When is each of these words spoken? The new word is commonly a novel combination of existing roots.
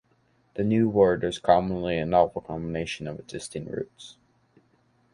The 0.55 0.63
new 0.63 0.89
word 0.89 1.23
is 1.23 1.37
commonly 1.37 1.99
a 1.99 2.07
novel 2.07 2.41
combination 2.41 3.05
of 3.05 3.19
existing 3.19 3.65
roots. 3.65 4.17